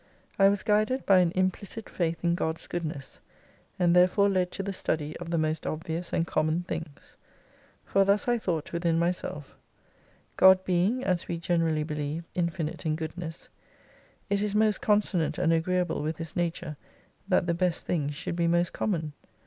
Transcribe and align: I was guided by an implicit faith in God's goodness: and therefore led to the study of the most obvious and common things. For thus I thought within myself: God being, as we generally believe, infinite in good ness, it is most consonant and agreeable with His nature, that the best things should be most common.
I 0.39 0.49
was 0.49 0.63
guided 0.63 1.05
by 1.05 1.19
an 1.19 1.31
implicit 1.35 1.87
faith 1.87 2.23
in 2.23 2.33
God's 2.33 2.65
goodness: 2.65 3.19
and 3.77 3.95
therefore 3.95 4.29
led 4.29 4.49
to 4.53 4.63
the 4.63 4.73
study 4.73 5.15
of 5.17 5.29
the 5.29 5.37
most 5.37 5.67
obvious 5.67 6.11
and 6.11 6.25
common 6.25 6.63
things. 6.63 7.15
For 7.85 8.03
thus 8.03 8.27
I 8.27 8.39
thought 8.39 8.73
within 8.73 8.97
myself: 8.97 9.55
God 10.37 10.65
being, 10.65 11.03
as 11.03 11.27
we 11.27 11.37
generally 11.37 11.83
believe, 11.83 12.23
infinite 12.33 12.83
in 12.83 12.95
good 12.95 13.15
ness, 13.15 13.47
it 14.27 14.41
is 14.41 14.55
most 14.55 14.81
consonant 14.81 15.37
and 15.37 15.53
agreeable 15.53 16.01
with 16.01 16.17
His 16.17 16.35
nature, 16.35 16.77
that 17.27 17.45
the 17.45 17.53
best 17.53 17.85
things 17.85 18.15
should 18.15 18.35
be 18.35 18.47
most 18.47 18.73
common. 18.73 19.13